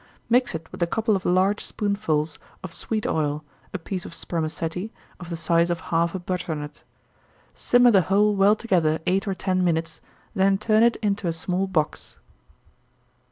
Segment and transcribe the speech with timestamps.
[0.31, 2.27] Mix it with a couple of large spoonsful
[2.63, 6.81] of sweet oil, a piece of spermaceti, of the size of half a butternut.
[7.53, 10.01] Simmer the whole well together eight or ten minutes,
[10.33, 12.17] then turn it into a small box.